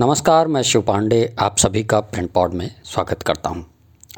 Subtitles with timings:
[0.00, 3.66] नमस्कार, मैं शिव पांडे, आप सभी का प्रिंट पॉड में स्वागत करता हूँ।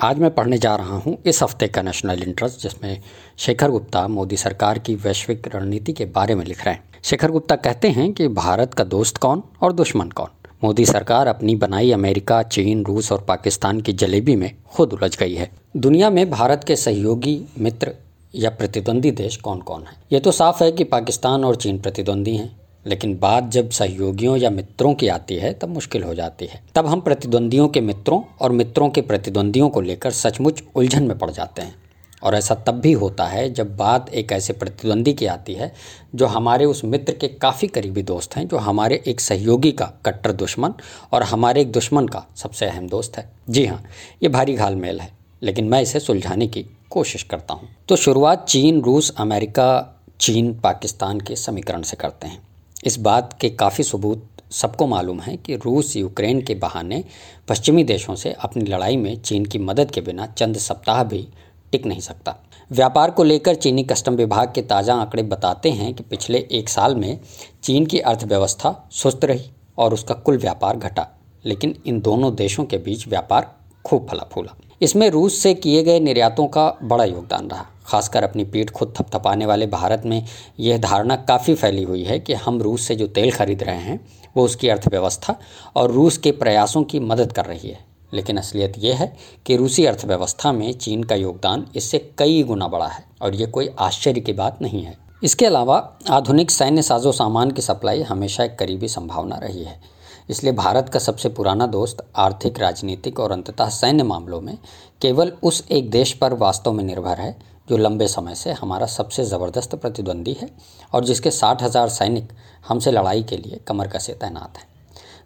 [0.01, 3.03] आज मैं पढ़ने जा रहा हूँ इस हफ़्ते का नेशनल इंटरेस्ट, जिसमें
[3.39, 7.57] शेखर गुप्ता मोदी सरकार की वैश्विक रणनीति के बारे में लिख रहे हैं। शेखर गुप्ता
[7.57, 10.29] कहते हैं कि भारत का दोस्त कौन और दुश्मन कौन?
[10.65, 15.35] मोदी सरकार अपनी बनाई अमेरिका, चीन, रूस और पाकिस्तान की जलेबी में खुद उलझ गई
[15.35, 17.95] है। दुनिया में भारत के सहयोगी, मित्र
[18.35, 19.93] या प्रतिद्वंदी देश कौन कौन है?
[20.13, 24.51] ये तो साफ़ है कि पाकिस्तान और चीन प्रतिद्वंदी हैं। लेकिन बात जब सहयोगियों या
[24.51, 28.53] मित्रों की आती है, तब मुश्किल हो जाती है। तब हम प्रतिद्वंदियों के मित्रों और
[28.53, 31.75] मित्रों के प्रतिद्वंदियों को लेकर सचमुच उलझन में पड़ जाते हैं।
[32.23, 35.75] और ऐसा तब भी होता है, जब बात एक ऐसे प्रतिद्वंदी की आती है,
[36.15, 40.33] जो हमारे उस मित्र के काफ़ी करीबी दोस्त हैं, जो हमारे एक सहयोगी का कट्टर
[40.33, 40.75] दुश्मन
[41.13, 43.85] और हमारे एक दुश्मन का सबसे अहम दोस्त है। जी हाँ
[44.23, 45.13] ये भारी घाल मेल है,
[45.43, 51.21] लेकिन मैं इसे सुलझाने की कोशिश करता हूँ। तो शुरुआत चीन, रूस, अमेरिका, चीन, पाकिस्तान
[51.21, 52.50] के समीकरण से करते हैं।
[52.87, 57.03] इस बात के काफ़ी सबूत सबको मालूम है कि रूस यूक्रेन के बहाने
[57.49, 61.27] पश्चिमी देशों से अपनी लड़ाई में चीन की मदद के बिना चंद सप्ताह भी
[61.73, 62.35] टिक नहीं सकता।
[62.71, 66.97] व्यापार को लेकर चीनी कस्टम विभाग के ताज़ा आंकड़े बताते हैं कि पिछले एक साल
[66.97, 67.19] में
[67.63, 71.07] चीन की अर्थव्यवस्था सुस्त रही और उसका कुल व्यापार घटा,
[71.45, 76.01] लेकिन इन दोनों देशों के बीच व्यापार खूब फला फूला इसमें रूस से किए गए
[76.01, 80.25] निर्यातों का बड़ा योगदान रहा। खासकर अपनी पीठ खुद थपथपाने वाले भारत में
[80.61, 84.09] यह धारणा काफ़ी फैली हुई है कि हम रूस से जो तेल खरीद रहे हैं,
[84.37, 85.41] वो उसकी अर्थव्यवस्था
[85.77, 89.85] और रूस के प्रयासों की मदद कर रही है। लेकिन असलियत यह है कि रूसी
[89.85, 94.33] अर्थव्यवस्था में चीन का योगदान इससे कई गुना बड़ा है और ये कोई आश्चर्य की
[94.33, 99.37] बात नहीं है। इसके अलावा आधुनिक सैन्य साजो सामान की सप्लाई हमेशा एक करीबी संभावना
[99.37, 100.00] रही है।
[100.31, 104.57] इसलिए भारत का सबसे पुराना दोस्त आर्थिक, राजनीतिक और अंततः सैन्य मामलों में
[105.03, 107.37] केवल उस एक देश पर वास्तव में निर्भर है,
[107.69, 110.49] जो लंबे समय से हमारा सबसे ज़बरदस्त प्रतिद्वंदी है
[110.93, 112.33] और जिसके साठ हज़ार सैनिक
[112.69, 114.69] हमसे लड़ाई के लिए कमर कसे तैनात हैं।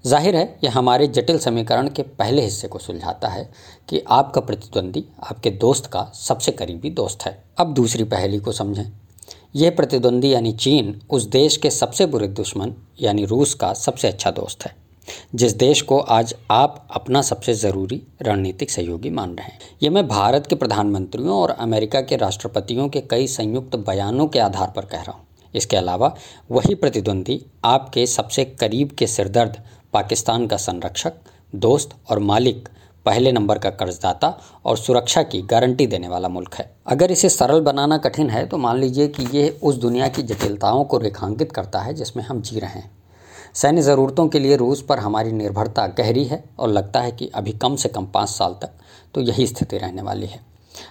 [0.04, 3.48] ज़ाहिर है, यह हमारे जटिल समीकरण के पहले हिस्से को सुलझाता है
[3.88, 8.84] कि आपका प्रतिद्वंदी आपके दोस्त का सबसे करीबी दोस्त है। अब दूसरी पहली को समझें।
[9.56, 14.30] यह प्रतिद्वंदी यानी चीन उस देश के सबसे बुरे दुश्मन यानी रूस का सबसे अच्छा
[14.30, 14.74] दोस्त है।
[15.34, 20.06] जिस देश को आज आप अपना सबसे ज़रूरी रणनीतिक सहयोगी मान रहे हैं। ये मैं
[20.08, 25.00] भारत के प्रधानमंत्रियों और अमेरिका के राष्ट्रपतियों के कई संयुक्त बयानों के आधार पर कह
[25.00, 26.14] रहा हूँ। इसके अलावा
[26.50, 29.56] वही प्रतिद्वंदी आपके सबसे करीब के सिरदर्द,
[29.92, 31.12] पाकिस्तान का संरक्षक,
[31.52, 32.68] दोस्त और मालिक,
[33.06, 34.28] पहले नंबर का कर्जदाता
[34.64, 38.58] और सुरक्षा की गारंटी देने वाला मुल्क है। अगर इसे सरल बनाना कठिन है तो
[38.58, 42.60] मान लीजिए कि ये उस दुनिया की जटिलताओं को रेखांकित करता है जिसमें हम जी
[42.60, 42.90] रहे हैं।
[43.54, 47.52] सैन्य ज़रूरतों के लिए रूस पर हमारी निर्भरता गहरी है और लगता है कि अभी
[47.54, 48.70] कम से कम पाँच साल तक
[49.14, 50.40] तो यही स्थिति रहने वाली है।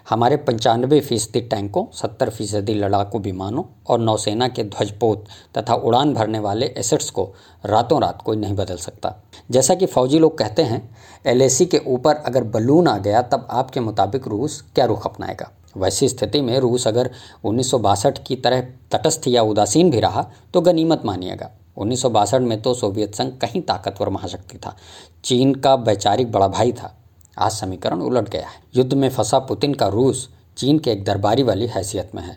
[0.09, 5.25] हमारे पंचानवे फ़ीसदी टैंकों, सत्तर फ़ीसदी लड़ाकू विमानों और नौसेना के ध्वजपोत
[5.57, 7.23] तथा उड़ान भरने वाले एसेट्स को
[7.63, 9.13] रातों रात कोई नहीं बदल सकता।
[9.51, 10.89] जैसा कि फौजी लोग कहते हैं,
[11.25, 15.49] एलएसी के ऊपर अगर बलून आ गया तब आपके मुताबिक रूस क्या रुख अपनाएगा?
[15.77, 17.09] वैसी स्थिति में रूस अगर
[17.43, 22.09] उन्नीस सौ बासठ की तरह तटस्थ या उदासीन भी रहा तो गनीमत मानिएगा। उन्नीस सौ
[22.09, 24.75] बासठ में तो सोवियत संघ कहीं ताकतवर महाशक्ति था।
[25.23, 26.95] चीन का वैचारिक बड़ा भाई था।
[27.39, 31.43] आज समीकरण उलट गया है। युद्ध में फंसा पुतिन का रूस चीन के एक दरबारी
[31.43, 32.35] वाली हैसियत में है।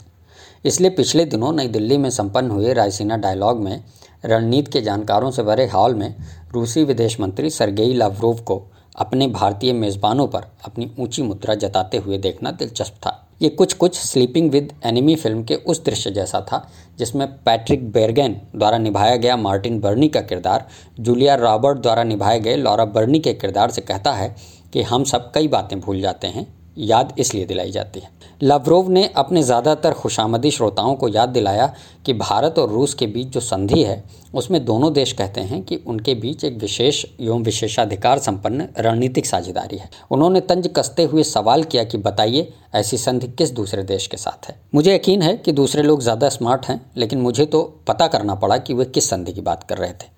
[0.64, 3.84] इसलिए पिछले दिनों नई दिल्ली में संपन्न हुए रायसीना डायलॉग में,
[4.24, 6.14] रणनीति के जानकारों से भरे हॉल में,
[6.52, 8.62] रूसी विदेश मंत्री सरगेई लावरोव को
[8.96, 13.98] अपने भारतीय मेज़बानों पर अपनी ऊँची मुद्रा जताते हुए देखना दिलचस्प था। ये कुछ कुछ
[13.98, 19.36] स्लीपिंग विद एनिमी फ़िल्म के उस दृश्य जैसा था, जिसमें पैट्रिक बेरगेन द्वारा निभाया गया
[19.36, 20.66] मार्टिन बर्नी का किरदार
[21.00, 24.34] जूलिया रॉबर्ट द्वारा निभाए गए लॉरा बर्नी के किरदार से कहता है
[24.72, 26.46] कि हम सब कई बातें भूल जाते हैं।
[26.78, 31.72] याद इसलिए दिलाई जाती है। लवरोव ने अपने ज़्यादातर खुशामदी श्रोताओं को याद दिलाया
[32.06, 34.02] कि भारत और रूस के बीच जो संधि है,
[34.34, 39.76] उसमें दोनों देश कहते हैं कि उनके बीच एक विशेष एवं विशेषाधिकार संपन्न रणनीतिक साझेदारी
[39.76, 44.16] है। उन्होंने तंज कसते हुए सवाल किया कि बताइए, ऐसी संधि किस दूसरे देश के
[44.16, 44.58] साथ है?
[44.74, 48.56] मुझे यकीन है कि दूसरे लोग ज़्यादा स्मार्ट हैं, लेकिन मुझे तो पता करना पड़ा
[48.56, 50.14] कि वे किस संधि की बात कर रहे थे।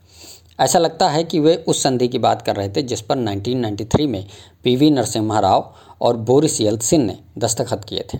[0.61, 4.07] ऐसा लगता है कि वे उस संधि की बात कर रहे थे जिस पर 1993
[4.07, 4.27] में
[4.65, 8.19] पीवी नरसिम्हा राव और बोरिस यल्सिन ने दस्तखत किए थे।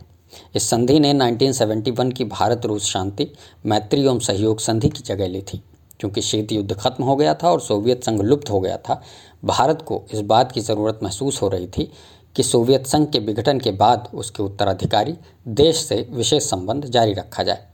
[0.57, 3.33] इस संधि ने 1971 की भारत रूस शांति,
[3.67, 5.63] मैत्री एवं सहयोग संधि की जगह ली थी।
[6.01, 9.03] क्योंकि शीत युद्ध खत्म हो गया था और सोवियत संघ लुप्त हो गया था,
[9.45, 11.93] भारत को इस बात की ज़रूरत महसूस हो रही थी
[12.37, 15.15] कि सोवियत संघ के विघटन के बाद उसके उत्तराधिकारी
[15.49, 17.67] देश से विशेष संबंध जारी रखा जाए।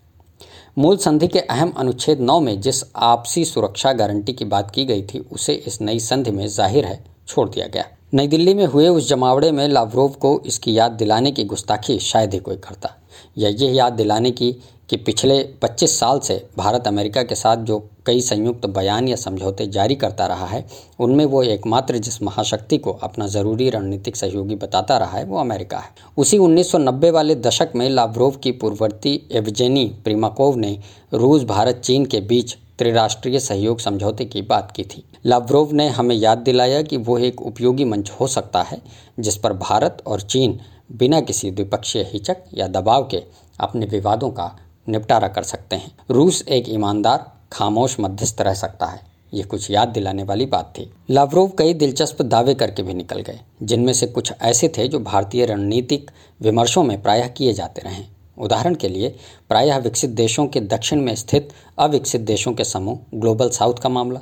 [0.76, 5.02] मूल संधि के अहम अनुच्छेद नौ में जिस आपसी सुरक्षा गारंटी की बात की गई
[5.02, 7.84] थी, उसे इस नई संधि में ज़ाहिर है, छोड़ दिया गया।
[8.14, 12.34] नई दिल्ली में हुए उस जमावड़े में लावरोव को इसकी याद दिलाने की गुस्ताखी शायद
[12.34, 12.90] ही कोई करता।
[13.38, 14.50] या ये याद दिलाने की
[14.90, 19.66] कि पिछले 25 साल से भारत अमेरिका के साथ जो कई संयुक्त बयान या समझौते
[19.66, 20.66] जारी करता रहा है,
[21.00, 25.78] उनमें वो एकमात्र जिस महाशक्ति को अपना ज़रूरी रणनीतिक सहयोगी बताता रहा है, वो अमेरिका
[25.78, 30.78] है। उसी 1990 वाले दशक में लाव्रोव की पूर्ववर्ती एवजेनी प्रीमाकोव ने
[31.14, 36.16] रूस, भारत, चीन के बीच त्रिराष्ट्रीय सहयोग समझौते की बात की थी। लाव्रोव ने हमें
[36.16, 38.82] याद दिलाया कि वो एक उपयोगी मंच हो सकता है,
[39.20, 40.60] जिस पर भारत और चीन
[40.92, 43.22] बिना किसी द्विपक्षीय हिचक या दबाव के
[43.60, 44.58] अपने विवादों का
[44.88, 49.88] निपटारा कर सकते हैं। रूस एक ईमानदार, खामोश मध्यस्थ रह सकता है। ये कुछ याद
[49.88, 54.32] दिलाने वाली बात थी। लावरोव कई दिलचस्प दावे करके भी निकल गए, जिनमें से कुछ
[54.42, 56.10] ऐसे थे जो भारतीय रणनीतिक
[56.40, 58.04] विमर्शों में प्रायः किए जाते रहे।
[58.38, 59.16] उदाहरण के लिए,
[59.48, 61.48] प्रायः विकसित देशों के दक्षिण में स्थित
[61.78, 64.20] अविकसित देशों के समूह, ग्लोबल साउथ का मामला।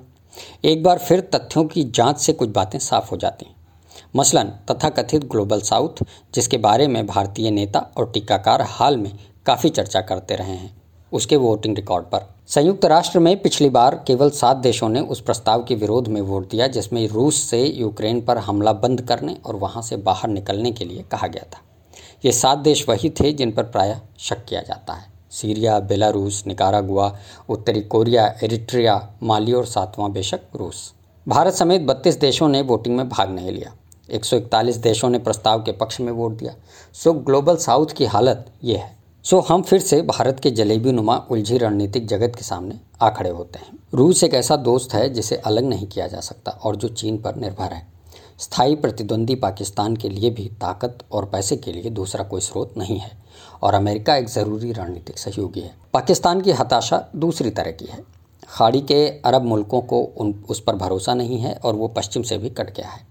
[0.64, 3.47] एक बार फिर तथ्यों की जाँच से कुछ बातें साफ़ हो जाती।
[4.17, 6.05] मसलन, तथाकथित ग्लोबल साउथ,
[6.35, 9.12] जिसके बारे में भारतीय नेता और टीकाकार हाल में
[9.47, 14.31] काफ़ी चर्चा करते रहे हैं उसके वोटिंग रिकॉर्ड पर। संयुक्त राष्ट्र में पिछली बार केवल
[14.31, 18.39] सात देशों ने उस प्रस्ताव के विरोध में वोट दिया, जिसमें रूस से यूक्रेन पर
[18.39, 21.61] हमला बंद करने और वहाँ से बाहर निकलने के लिए कहा गया था।
[22.25, 27.17] ये सात देश वही थे जिन पर प्रायः शक किया जाता है। सीरिया, बेलारूस, निकारागुआ,
[27.49, 30.95] उत्तरी कोरिया, एरिट्रिया, माली और सातवां बेशक रूस।
[31.29, 33.75] भारत समेत बत्तीस देशों ने वोटिंग में भाग नहीं लिया।
[34.11, 36.55] 141 देशों ने प्रस्ताव के पक्ष में वोट दिया।
[36.95, 41.17] सो ग्लोबल साउथ की हालत ये है। सो हम फिर से भारत के जलेबी नुमा
[41.31, 45.37] उलझी रणनीतिक जगत के सामने आ खड़े होते हैं। रूस एक ऐसा दोस्त है जिसे
[45.37, 47.87] अलग नहीं किया जा सकता और जो चीन पर निर्भर है।
[48.39, 52.99] स्थायी प्रतिद्वंदी पाकिस्तान के लिए भी ताकत और पैसे के लिए दूसरा कोई स्रोत नहीं
[52.99, 53.11] है
[53.63, 58.03] और अमेरिका एक ज़रूरी रणनीतिक सहयोगी है। पाकिस्तान की हताशा दूसरी तरह की है।
[58.49, 62.39] खाड़ी के अरब मुल्कों को उन, उस पर भरोसा नहीं है और वो पश्चिम से
[62.39, 63.07] भी कट गया है।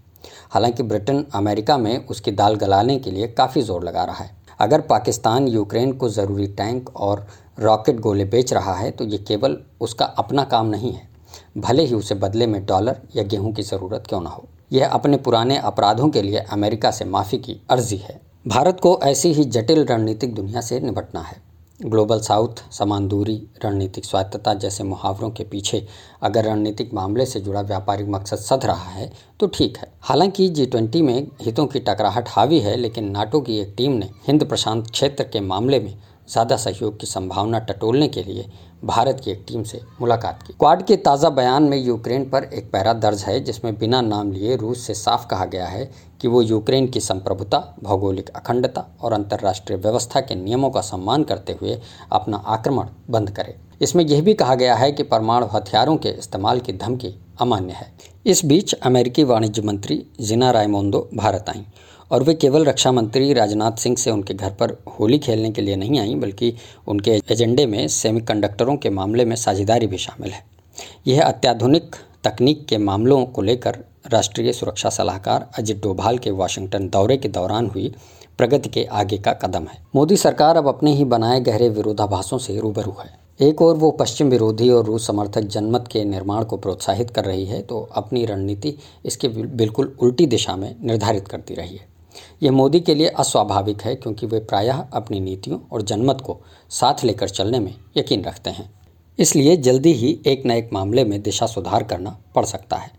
[0.49, 4.81] हालाँकि ब्रिटेन अमेरिका में उसकी दाल गलाने के लिए काफ़ी ज़ोर लगा रहा है। अगर
[4.81, 7.25] पाकिस्तान यूक्रेन को ज़रूरी टैंक और
[7.59, 11.09] रॉकेट गोले बेच रहा है तो ये केवल उसका अपना काम नहीं है।
[11.57, 15.17] भले ही उसे बदले में डॉलर या गेहूँ की ज़रूरत क्यों ना हो। यह अपने
[15.17, 19.85] पुराने अपराधों के लिए अमेरिका से माफ़ी की अर्जी है। भारत को ऐसी ही जटिल
[19.85, 21.41] रणनीतिक दुनिया से निपटना है।
[21.81, 25.85] ग्लोबल साउथ, समान दूरी, रणनीतिक स्वायत्तता जैसे मुहावरों के पीछे
[26.23, 30.65] अगर रणनीतिक मामले से जुड़ा व्यापारिक मकसद सध रहा है तो ठीक है। हालाँकि जी
[30.65, 34.89] ट्वेंटी में हितों की टकराहट हावी है, लेकिन नाटो की एक टीम ने हिंद प्रशांत
[34.91, 35.93] क्षेत्र के मामले में
[36.27, 38.45] ज़्यादा सहयोग की संभावना टटोलने के लिए
[38.85, 42.71] भारत की एक टीम से मुलाकात की। क्वाड के ताज़ा बयान में यूक्रेन पर एक
[42.71, 45.89] पैरा दर्ज है, जिसमें बिना नाम लिए रूस से साफ़ कहा गया है
[46.21, 51.57] कि वो यूक्रेन की संप्रभुता, भौगोलिक अखंडता और अंतर्राष्ट्रीय व्यवस्था के नियमों का सम्मान करते
[51.61, 51.79] हुए
[52.11, 56.59] अपना आक्रमण बंद करे। इसमें यह भी कहा गया है कि परमाणु हथियारों के इस्तेमाल
[56.59, 57.91] की धमकी अमान्य है।
[58.25, 61.63] इस बीच अमेरिकी वाणिज्य मंत्री जिना रायमोंदो भारत आईं।
[62.11, 65.75] और वे केवल रक्षा मंत्री राजनाथ सिंह से उनके घर पर होली खेलने के लिए
[65.75, 66.53] नहीं आई, बल्कि
[66.87, 70.43] उनके एजेंडे में सेमीकंडक्टरों के मामले में साझेदारी भी शामिल है।
[71.07, 73.77] यह अत्याधुनिक तकनीक के मामलों को लेकर
[74.11, 77.93] राष्ट्रीय सुरक्षा सलाहकार अजित डोभाल के वाशिंगटन दौरे के दौरान हुई
[78.37, 82.59] प्रगति के आगे का कदम है। मोदी सरकार अब अपने ही बनाए गहरे विरोधाभासों से
[82.59, 83.09] रूबरू है।
[83.39, 87.45] एक और वो पश्चिम विरोधी और रूस समर्थक जनमत के निर्माण को प्रोत्साहित कर रही
[87.45, 88.73] है तो अपनी रणनीति
[89.05, 91.89] इसके बिल्कुल उल्टी दिशा में निर्धारित करती रही है।
[92.43, 97.03] यह मोदी के लिए अस्वाभाविक है क्योंकि वे प्रायः अपनी नीतियों और जनमत को साथ
[97.03, 98.69] लेकर चलने में यकीन रखते हैं।
[99.19, 102.91] इसलिए जल्दी ही एक न एक मामले में दिशा सुधार करना पड़ सकता है।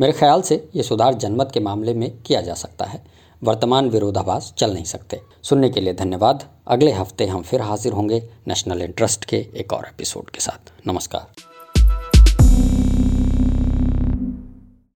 [0.00, 3.04] मेरे ख्याल से ये सुधार जनमत के मामले में किया जा सकता है।
[3.42, 8.28] वर्तमान विरोधाभास चल नहीं सकते। सुनने के लिए धन्यवाद। अगले हफ़्ते हम फिर हाजिर होंगे
[8.48, 11.53] नेशनल इंटरेस्ट के एक और एपिसोड के साथ। नमस्कार।